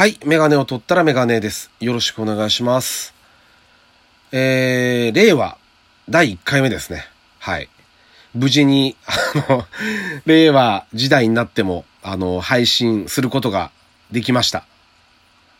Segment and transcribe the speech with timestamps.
[0.00, 0.18] はい。
[0.24, 1.70] メガネを取ったらメガネです。
[1.78, 3.12] よろしくお願いします。
[4.32, 5.58] えー、令和
[6.08, 7.04] 第1回目ですね。
[7.38, 7.68] はい。
[8.32, 9.66] 無事に、あの、
[10.24, 13.72] 令和時代になっても、あの、配信することが
[14.10, 14.64] できました。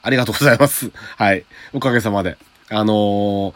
[0.03, 0.91] ありがとうございます。
[1.19, 1.45] はい。
[1.75, 2.39] おかげさまで。
[2.71, 3.55] あのー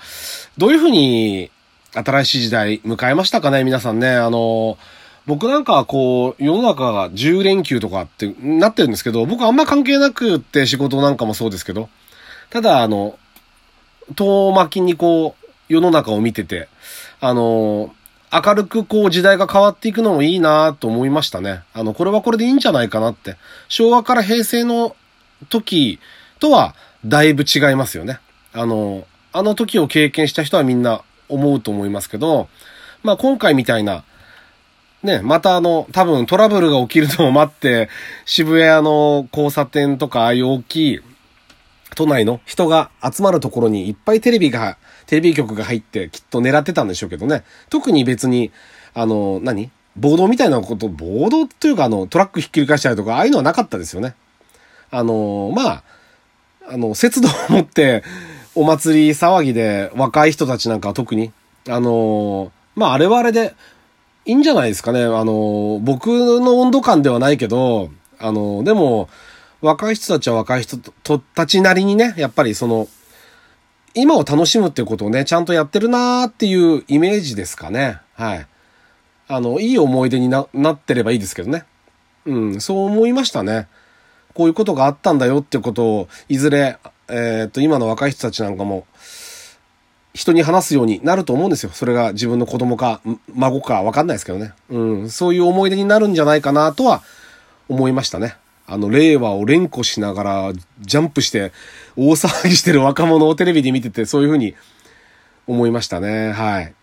[0.58, 1.50] どういうふうに
[1.94, 4.10] 新しい時代迎えましたかね皆さんね。
[4.10, 4.76] あのー
[5.26, 11.88] 僕なんかはこう、世の中が10連休とかってなってるんですけど、僕あんま関係なくって仕事なんかもそうですけど、
[12.50, 13.18] ただあの、
[14.16, 16.68] 遠巻きにこう、世の中を見てて、
[17.20, 17.94] あの
[18.30, 21.62] 明るくこう時代が変わっていくのもいいなと思いましたね。
[21.72, 23.36] あの、これはこれでいいんじゃないかなって。
[23.68, 24.96] 昭和から平成の
[25.48, 26.00] 時
[26.40, 26.74] とは
[27.06, 28.18] だいぶ違いますよね。
[28.52, 32.48] あの、あの時を経験した人はみんな思うと思いますけど、
[33.04, 34.04] まあ今回みたいな、
[35.04, 37.90] ね、またあの、多分トラブルが起きるのを待って、
[38.24, 41.00] 渋谷の交差点とかああいう大きい
[41.94, 47.44] 都内の人が集まるところにいっぱいテレビが、テレビ局が入ってきっと狙ってたんでしょうけどね。
[47.68, 48.50] 特に別に、
[48.94, 49.70] あの、何？
[49.96, 54.14] 暴動みたいなこと、暴動というかあの、トラックひっくり返したりとか、ああいうのはなかったですよね。
[54.90, 55.82] あの、まあ、
[56.66, 58.02] あの、節度を持って、
[58.56, 61.30] お祭り騒ぎで若い人たちなんかは特に、
[61.68, 63.54] あの、まあ、あれはあれで、
[64.26, 65.02] いいんじゃないですかね。
[65.02, 66.06] あの、僕
[66.40, 69.08] の温度感ではないけど、あの、でも、
[69.60, 72.88] 若い人たちは若い人とたちなりにね、やっぱりその、
[73.94, 77.98] 今を楽しむっていうことをね、ちゃんとやってるなーっていうイメージですかね。
[78.14, 78.46] はい。
[79.28, 81.64] あの、いい思い出にななってればいいですけどね。
[82.26, 83.68] うん、そう思いましたね。
[84.34, 86.78] こういうことがあったんだよっていうことを、いずれ、
[87.08, 88.86] えっ、と、今の若い人たちなんかも、
[90.14, 91.70] 人に話すようになると思うんですよ。
[91.72, 93.00] それが自分の子供か、
[93.34, 94.52] 孫かわかんないですけどね。
[94.70, 97.02] うん、そういう思い出になるんじゃないかなとは
[97.68, 98.36] 思いましたね。
[98.66, 101.52] あの、令和を連呼しながら、ジャンプして、
[101.96, 104.54] 大騒ぎしてる若者をテレビで見てて、そういうふうに
[105.46, 106.32] 思いましたね。
[106.32, 106.74] はい。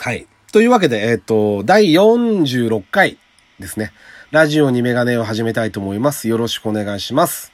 [0.00, 0.26] はい。
[0.52, 3.18] というわけで、えっ、と、第46回
[3.58, 3.92] ですね。
[4.30, 6.28] ラジオにメガネを始めたいと思います。
[6.28, 7.52] よろしくお願いします。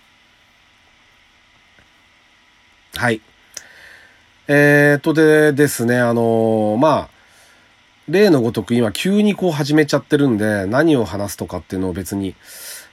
[2.95, 3.23] はい。
[4.49, 7.09] えー、とでですね、あのーまあ、
[8.09, 12.35] 例のごとく今急にこう始めちゃってるんで、何を話すとかっていうのを別に、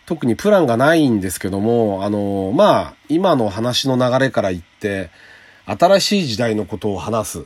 [0.06, 5.10] 特にプランがないんですけども、あのーまあ、今の話の流れから言って、
[5.66, 7.46] 新しい時代のことを話す。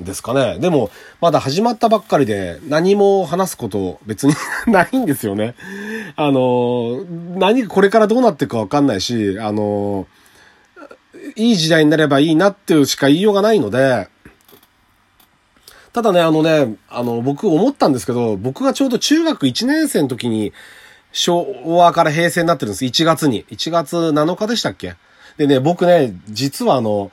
[0.00, 0.58] ですかね。
[0.58, 0.90] でも、
[1.20, 4.34] まだ始まったばっかりで、何も話すこと別に
[4.66, 5.54] ないんですよね。
[6.16, 10.23] あのー何、これからどうなっていくかわかんないし、あのー
[11.36, 14.08] いい時代になればいいなっていうしか言いようがないので、
[15.92, 20.52] ただね、あのね、あの、僕思ったんですけど、僕がちょうど中学1年生の時に、
[21.12, 22.84] 昭和から平成になってるんです。
[22.84, 23.44] 1月に。
[23.50, 24.96] 1月7日でしたっけ？
[25.36, 27.12] でね、僕ね、実はあの、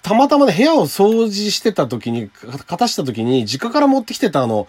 [0.00, 4.66] たまたまね、部屋を掃除してた時に、か片した時に、実家から持ってきてたあの、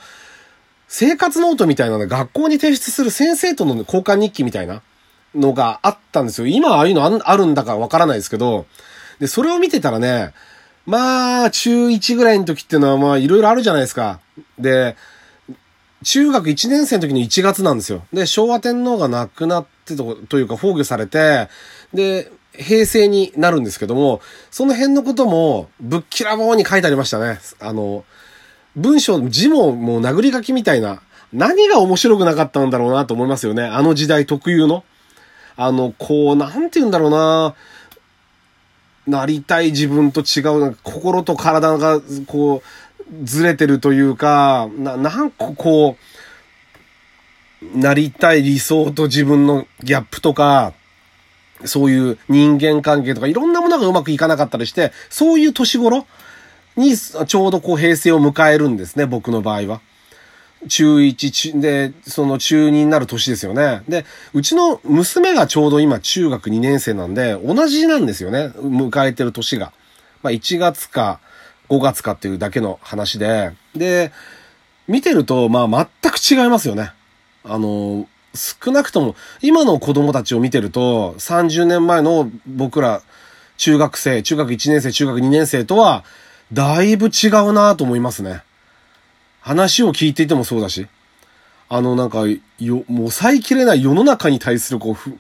[0.90, 4.82] 生活ノートみたいなの学校に提出する先生との交換日記みたいな
[5.36, 6.48] のがあったんですよ。
[6.48, 8.66] 今ああいうのあるんだかわからないですけど、
[9.20, 10.34] で、それを見てたらね、
[10.86, 14.20] まあ、中1ぐらいの時っていうのはまあ、いろいろあるじゃないですか。
[14.60, 14.96] で、
[16.04, 18.04] 中学1年生の時の1月なんですよ。
[18.14, 21.50] で、昭和天皇が亡くなってとというか崩御されて、
[21.94, 24.22] で、平成になるんですけども、
[24.52, 27.40] その辺のこともぶっきらぼうに書いてありましたね。
[27.60, 28.06] あの、
[28.76, 31.02] 文章、字ももう殴り書きみたいな、
[31.34, 33.64] 何が面白くなかったんだろうなと思いますよね。
[33.64, 34.84] あの時代特有の。
[35.58, 37.56] あの、こう、なんて言うんだろうな。
[39.08, 45.98] なりたい自分と違う、なんか心と体が、こう、ずれてるというか、な、なんかこ
[47.74, 50.74] う、なりたい理想と自分のギャップとか、
[51.64, 56.06] そういう人間関係とかいろんなものがうまくいかなかったりして、そういう年頃
[56.76, 59.82] にちょうどこう平成を迎えるんですね、僕の場合は。
[60.68, 63.84] 中1中で、その中2になる年ですよね。
[63.88, 68.52] で、うちの娘がちょうど今中学2年生なんで、同じなんですよね。
[68.58, 69.72] 迎えてる年が。
[70.24, 71.20] まあ1月か
[71.70, 73.52] 5月かっていうだけの話で。
[73.76, 74.12] で、
[74.88, 76.92] 見てると、まあ全く違いますよね。
[77.44, 83.02] あの、少なくとも、今の子供たちを見てると、30年前の僕ら、
[83.58, 86.04] 中学生、中学1年生、中学2年生とは、
[86.52, 88.44] だいぶ違うなと思いますね。
[89.46, 90.88] 話を聞いていてもそうだし、
[91.70, 92.24] あの、なんか、
[92.58, 95.20] よ、もう抑えきれない世の中に対する、こう、ふ、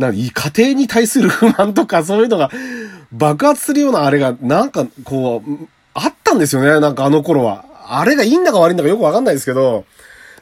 [0.00, 2.50] な、家庭に対する不満とか、 そういうのが
[3.12, 7.64] 爆発するようなあれが、なんか、こう、あったんですよね、なんかあの頃は。
[7.86, 9.84] あれがいいんだか悪いんだかよくわかんないですけど、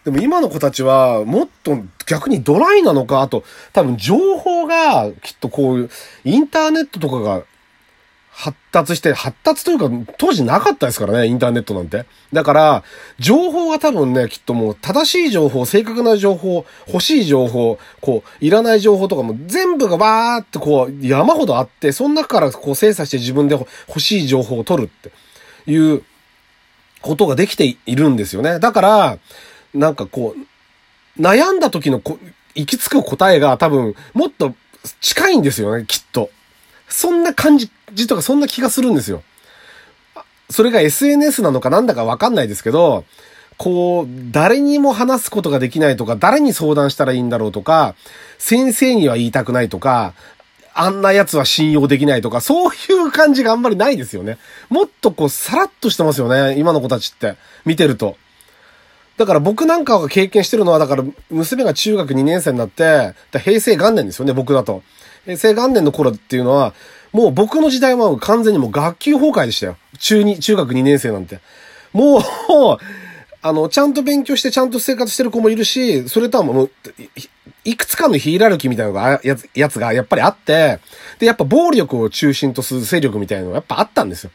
[0.07, 1.77] でも今の子たちは、もっと
[2.07, 3.45] 逆にドライなのか、あと、
[3.75, 5.91] 多分情報が、きっとこういう、
[6.25, 7.43] インターネットとかが
[8.41, 12.07] 発達して、発達というか、当時なかったですからね、インターネットなんて。
[12.33, 12.85] だから、
[13.19, 23.59] 情報が多分ね、きっともう正しい情報、正確な情報、欲しい情報、こう、いらない情報とかも全部がバーってこう、山ほどあって、その中からこう精査して自分で
[23.89, 26.03] 欲しい情報を取るっていう
[27.03, 28.59] ことができているんですよね。
[28.59, 29.19] だから、
[29.75, 32.19] なんかこう、悩んだ時のこ
[32.55, 34.55] 行き着く答えが多分、もっと
[35.03, 36.31] 近いんですよね、きっと。
[36.91, 37.71] そんな感じ
[38.07, 39.23] とかそんな気がするんですよ。
[40.51, 43.05] それが SNS なのかなんだかわかんないですけど、
[43.57, 47.95] こう、誰にも話すことができないとか、誰に相談したらいいんだろうとか、
[48.39, 50.15] 先生には言いたくないとか、
[50.73, 54.39] あんな奴は信用できないとか、そういう感じがあんまりないですよね。
[54.71, 57.37] もっとこう、さらっとしてますよね、今の子たちって。
[57.65, 58.17] 見てると。
[59.19, 64.83] だから僕なんかが経験してるのは、だから娘が中学2年生になって、平成元年ですよね、僕だと。
[65.25, 66.75] 平成元年の頃っていうのは、
[67.13, 69.77] もう僕の時代は完全にもう学級崩壊でしたよ。
[69.99, 71.41] 中2、中学2年生なんて。
[71.93, 72.23] もう、
[73.43, 76.71] あの、ちゃんと勉強してちゃんと生活してる子もいるし、それとはもう、
[77.65, 80.79] いくつかのヒエラルキーみたいなのが、やつ、やつがやっぱりあって、
[81.19, 84.31] で、やっぱ暴力を中心とする勢力みたいなのがやっぱあったんですよ。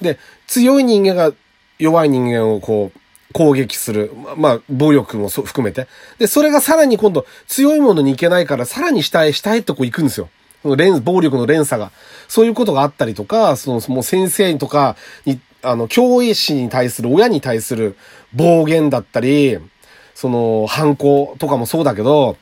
[0.00, 1.32] で、強い人間が
[1.78, 2.98] 弱い人間をこう、
[3.34, 4.12] 攻撃する。
[4.36, 5.88] まあ、暴力も含めて。
[6.18, 10.30] で、それがさらに今度、強いものに行けないから、さらに下へ下へとこう行くんですよ。
[10.76, 11.90] 連、暴力の連鎖が。
[12.28, 14.96] そういうことがあったりとか、その、もう先生とか
[15.26, 17.96] に、あの、教師に対する、親に対する
[18.32, 19.58] 暴言だったり、
[20.14, 22.36] その、反抗とかもそうだけど、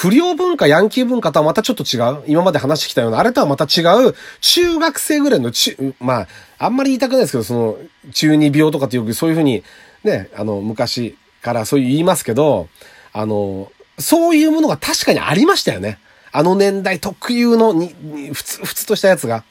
[0.00, 2.22] 不良文化、ヤンキー文化とはまたちょっと違う？
[2.28, 7.76] 今まで話してきたような、あれとはまた違う、中学生ぐらいの中、まあ、あんまり言いたくないですけど、その、
[8.12, 9.64] 中二病とかってよくそういうふうに、
[10.04, 12.68] ね、あの、昔からそう言いますけど、
[13.12, 15.98] あの、そういうものが確かにありましたよね。
[16.30, 17.92] あの年代特有のに、
[18.32, 19.42] ふつ、ふつとしたやつが。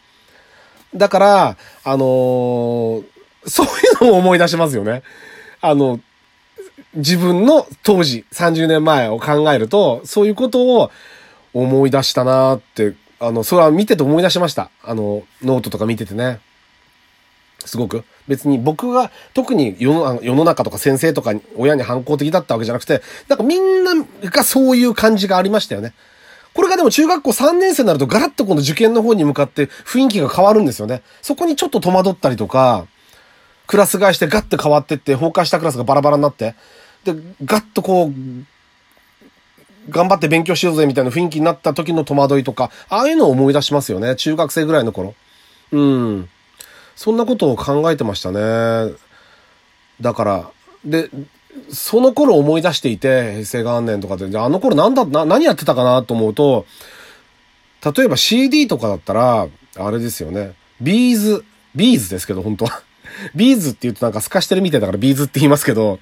[0.96, 3.04] だから、あのー、
[3.48, 3.70] そうい
[4.02, 5.04] うのを思い出しますよね。
[5.60, 6.00] あの、
[6.96, 10.92] 自分の当時、30年前を考えると、そういうことを
[11.54, 14.70] 思い出したなって、あの、それは見てて思い出しました。
[14.84, 16.40] あの、ノートとか見ててね。
[17.66, 18.04] すごく。
[18.28, 23.94] 別に僕が特に世の世の中とか先生とか親に反抗的だったわけじゃなくて、なんかみんな
[24.24, 25.94] がそういう感じがありましたよね。
[26.54, 31.04] これがでも中学校3年生になるとガラッとこの受験の方に向かって雰囲気が変わるんですよね。
[31.22, 32.88] そこにちょっと戸惑ったりとか、
[33.68, 36.56] クラス替えしてガッて変わってって崩壊したクラスがバラバラになって、
[37.04, 38.12] で、ガッとこう、
[39.90, 44.16] 頑張って勉強しようぜみたいな雰囲気になった時の戸惑いとか、ああいうのを思い出しますよね。
[44.16, 45.16] 中学生ぐらいの頃。
[45.72, 46.30] うん。
[46.96, 48.94] そんなことを考えてましたね。
[50.02, 50.52] だから、
[50.84, 51.10] で、
[51.72, 56.66] その頃思い出していて、平成元年とかで、あの頃なんだ、な、何やってたかなと思うと、
[57.96, 59.48] 例えば CD とかだったら、
[59.78, 60.54] あれですよね。
[60.82, 62.82] B'z、B'zですけど、本当は。
[63.36, 66.00] B'zって言うとなんか透かしてるみたいだから B'zって言いますけど、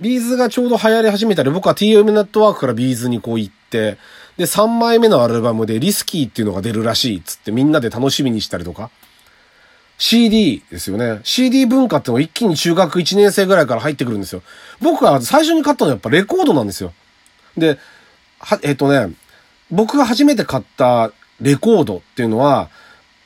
[0.00, 3.98] B'zがちょうど流行り始めたり、僕は TM ネットワークからビーズにこう行って、
[4.36, 8.90] で、3枚目のアルバムで RISKY っていうのが出るらしいっつってみんなで楽しみにしたりとか。
[9.98, 11.20] CD ですよね。
[11.24, 14.42] CD 文化ってのが一気に中学1年生ぐらいから入ってくるんですよ。
[14.80, 16.94] 僕が最初に買ったのはやっぱレコードなんですよ。
[17.58, 17.78] で、
[18.38, 19.14] は、えっ、とね、
[19.70, 22.70] 僕が初めて買ったレコードっていうのは、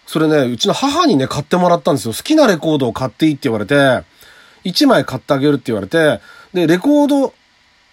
[0.06, 2.14] それね、うちの母にね、買ってもらったんですよ。
[2.14, 3.74] 好きなレコードを買っていいって言われて、
[4.64, 6.20] 1枚買ってあげるって言われて、
[6.52, 7.34] で、レコード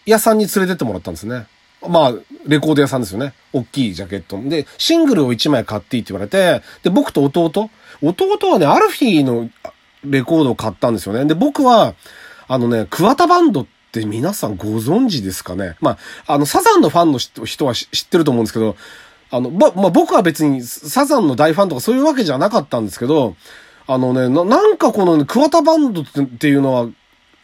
[0.06, 1.48] 屋さんに連れてってもらったんですね。
[1.88, 2.14] まあ、
[2.46, 3.34] レコード屋さんですよね。
[3.54, 4.40] 大きいジャケット。
[4.42, 7.70] で、シングルを1枚買っていいって言われて、で、僕と弟、
[8.02, 9.50] 弟はね、アルフィーの
[10.04, 11.26] レコードを買ったんですよね。
[11.26, 11.96] で、僕は、
[12.48, 15.76] あのね、桑田バンドって皆さんご存知ですかね？
[15.82, 18.76] まあ、あの、サザンのファンの人は知ってると思うんですけど、
[19.32, 23.36] あの、ま、まあ、僕は別にサザンの大ファンとかそういうわけじゃなかったんですけど、
[23.88, 26.06] あのね、な、なんかこの、ね、桑田バンドっ
[26.40, 26.88] ていうのは、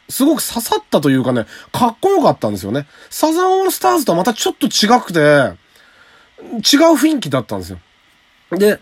[0.09, 2.87] すごく刺さったというかね、かっこよかったんですよね。
[3.09, 7.79] サザンオールスターズとはまたちょっと違くて、違う雰囲気だったんですよ。
[8.51, 8.79] で、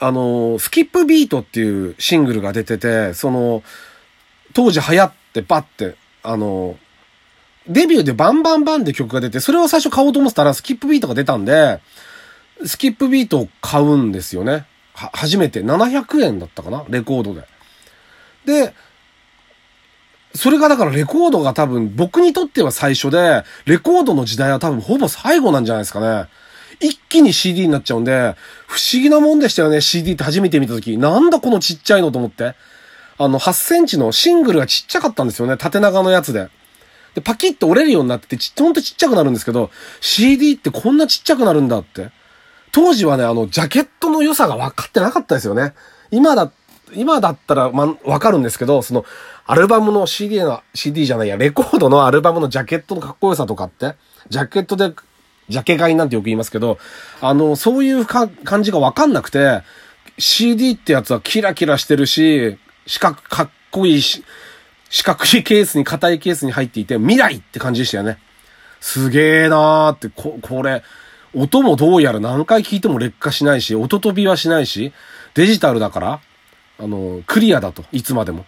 [0.00, 3.62] あの、スキップビートっていうシングルが出てて、その、
[4.54, 6.76] 当時流行ってバッて、あの、
[7.66, 11.80] デビューでバンバンバンって曲が出て、それを最初買おうと思ってたらスキップビートが出たんで、
[12.64, 14.66] スキップビートを買うんですよね。
[14.94, 16.84] は、初めて700円だったかな？
[16.88, 17.46] レコードで。
[18.44, 18.74] で、
[20.34, 26.28] それがだからレコードが多分僕にとっては最初で、レコードの時代は多分ほぼ最後なんじゃないですかね。
[26.80, 28.34] 一気に CD になっちゃうんで、
[28.66, 30.98] 不思議なもんでしたよね、CD って初めて見た時。
[30.98, 32.54] なんだこのちっちゃいのと思って。
[33.16, 36.48] あの、8センチのシングルがちっちゃかったんですよね、縦長のやつで。
[37.14, 39.70] で、パキッと折れるようになってて、ち、ほんとちっちゃくなるんですけど、
[40.00, 42.10] CD ってこんなちっちゃくなるんだって。
[42.74, 45.74] 当時はね、あの、ジャケットの良さが分かってなかったですよね。
[46.10, 46.50] 今だ、
[46.92, 49.04] 今だったら、ま、わかるんですけど、その、
[49.46, 53.94] アルバムの CD の、CD じゃないや、レコードのアルバムのジャケットのかっこよさとかって、
[54.28, 54.92] ジャケットで、
[55.48, 56.78] ジャケ買いなんてよく言いますけど、
[57.20, 59.62] あの、そういうか感じがわかんなくて、
[60.18, 64.24] CD ってやつはキラキラしてるし、四角、かっこいいし、
[64.90, 68.18] 四角いケースに、硬いケースに入っていて、未来って感じでしたよね。
[68.80, 70.82] すげえなーって、こ、これ、
[71.34, 74.92] 音もどうやら何回聞いても劣化しないし、音飛びはしないし、
[75.34, 76.20] デジタルだから、
[76.78, 78.46] あの、クリアだと、いつまでも。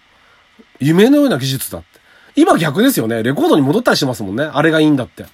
[0.78, 2.00] 夢のような技術だって。
[2.36, 3.22] 今逆ですよね。
[3.22, 4.44] レコードに戻ったりしてますもんね。
[4.44, 5.24] あれがいいんだって。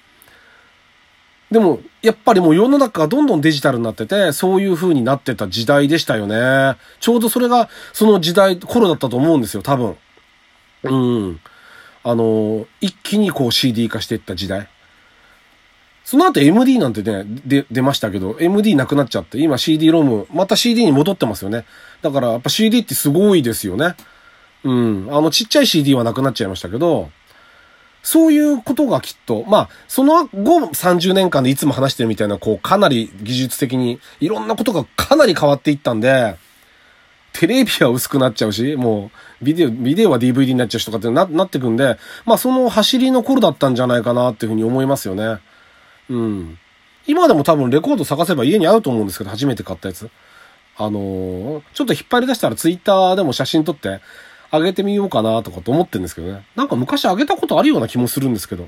[1.51, 6.77] でも、やっぱりもう世の中がどんどんデジタルになってて、そういう風になってた時代でしたよね。
[6.99, 9.95] ちょうどそれが、その時代、頃だったと思うんですよ、多分。
[10.83, 11.39] うん。
[12.03, 14.67] あの、一気にこう CD 化していった時代。
[16.03, 21.65] その後 MD なんてね、で、出ましたけど、MD なくなっちゃって、今 CD ロム、また CD に戻ってますよね。
[22.01, 23.95] だからやっぱ CD ってすごいですよね。
[24.63, 25.07] うん。
[25.09, 27.09] あのちっちゃい CD はなくなっちゃいましたけど、
[28.01, 36.35] そういうことがきっと、まあ、その後30年間でいつも話してるみたいな、こう、かなり技術的にいろんなことがかなり変わっていったんで、
[37.31, 39.09] テレビは薄くなっちゃうし、も
[39.41, 45.39] う、ビデオ、ビデオは DVD になっちゃうしとかってな、なってくんで、まあその走りの頃だったんじゃないかなっていうふうに思いますよね。
[46.09, 46.57] うん。
[47.05, 50.09] 今でも多分レコード探せば家に合うと思うんですけど、初めて買ったやつ。
[50.77, 53.99] あのー、ちょっと引っ張り出したらツイッターでも写真撮って
[54.49, 56.45] あげてみようかなとかと思ってるんですけどね。
[56.55, 58.63] なんか昔あげたことあるような気もするんですけど。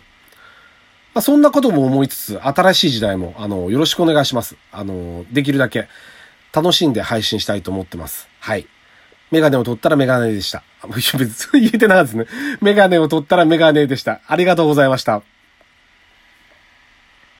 [1.15, 4.57] まあ、そんなことも思いつつ、新しい時代も、あの、よろしくお願いします。
[4.73, 5.87] あの、できるだけ
[6.51, 8.27] 楽しんで配信したいと思ってます。
[8.41, 8.67] はい。
[9.31, 10.63] メガネを取ったらメガネでした。
[10.87, 11.13] 別
[11.53, 12.25] に言えてないですね。
[12.61, 14.21] メガネを取ったらメガネでした。
[14.27, 15.21] ありがとうございました。